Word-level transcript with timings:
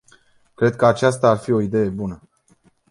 Cred 0.55 0.75
că 0.75 0.85
aceasta 0.85 1.29
ar 1.29 1.37
fi 1.37 1.51
o 1.51 1.61
idee 1.61 1.89
bună. 1.89 2.29